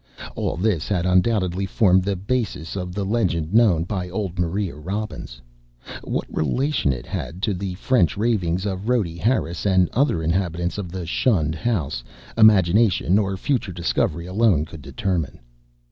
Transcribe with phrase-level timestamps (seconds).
[0.35, 5.39] All this had undoubtedly formed the basis of the legend known by old Maria Robbins.
[6.03, 10.91] What relation it had to the French ravings of Rhoby Harris and other inhabitants of
[10.91, 12.03] the shunned house,
[12.35, 15.39] imagination or future discovery alone could determine.